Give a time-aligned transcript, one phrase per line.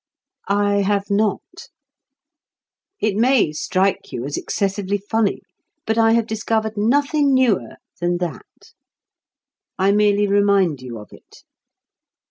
[0.49, 1.69] I have not.
[2.99, 5.43] It may strike you as excessively funny,
[5.85, 8.73] but I have discovered nothing newer than that.
[9.77, 11.43] I merely remind you of it.